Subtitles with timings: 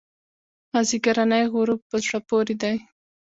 [0.71, 2.75] مازیګرنی غروب په زړه پورې دی.